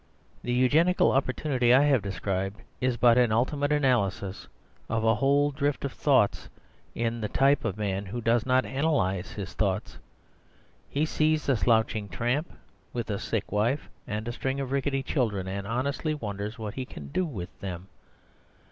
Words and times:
The 0.41 0.51
eugenical 0.51 1.11
opportunity 1.11 1.71
I 1.75 1.83
have 1.83 2.01
described 2.01 2.61
is 2.81 2.97
but 2.97 3.19
an 3.19 3.31
ultimate 3.31 3.71
analysis 3.71 4.47
of 4.89 5.03
a 5.03 5.13
whole 5.13 5.51
drift 5.51 5.85
of 5.85 5.93
thoughts 5.93 6.49
in 6.95 7.21
the 7.21 7.27
type 7.27 7.63
of 7.63 7.77
man 7.77 8.07
who 8.07 8.19
does 8.19 8.43
not 8.43 8.65
analyse 8.65 9.33
his 9.33 9.53
thoughts. 9.53 9.99
He 10.89 11.05
sees 11.05 11.47
a 11.47 11.55
slouching 11.55 12.09
tramp, 12.09 12.51
with 12.93 13.11
a 13.11 13.19
sick 13.19 13.51
wife 13.51 13.89
and 14.07 14.27
a 14.27 14.31
string 14.31 14.59
of 14.59 14.71
rickety 14.71 15.03
children, 15.03 15.47
and 15.47 15.67
honestly 15.67 16.15
wonders 16.15 16.57
what 16.57 16.73
he 16.73 16.85
can 16.85 17.09
do 17.09 17.23
with 17.23 17.59
them. 17.59 17.87